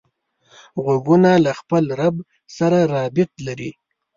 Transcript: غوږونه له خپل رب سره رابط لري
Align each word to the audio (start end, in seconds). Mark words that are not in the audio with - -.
غوږونه 0.83 1.31
له 1.45 1.51
خپل 1.59 1.83
رب 1.99 2.15
سره 2.57 2.79
رابط 2.93 3.31
لري 3.47 3.71